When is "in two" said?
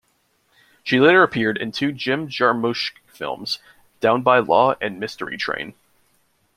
1.59-1.91